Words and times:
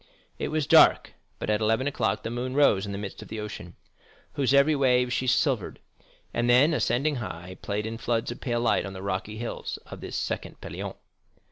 It 0.39 0.47
was 0.47 0.65
dark, 0.65 1.13
but 1.37 1.51
at 1.51 1.61
eleven 1.61 1.85
o'clock 1.85 2.23
the 2.23 2.31
moon 2.31 2.55
rose 2.55 2.87
in 2.87 2.91
the 2.91 2.97
midst 2.97 3.21
of 3.21 3.27
the 3.27 3.39
ocean, 3.39 3.75
whose 4.33 4.51
every 4.51 4.75
wave 4.75 5.13
she 5.13 5.27
silvered, 5.27 5.79
and 6.33 6.49
then, 6.49 6.73
"ascending 6.73 7.17
high," 7.17 7.57
played 7.61 7.85
in 7.85 7.99
floods 7.99 8.31
of 8.31 8.41
pale 8.41 8.61
light 8.61 8.83
on 8.87 8.93
the 8.93 9.03
rocky 9.03 9.37
hills 9.37 9.77
of 9.85 10.01
this 10.01 10.15
second 10.15 10.59
Pelion. 10.59 10.95